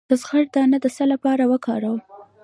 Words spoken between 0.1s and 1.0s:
زغر دانه د